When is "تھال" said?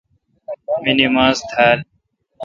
1.49-1.79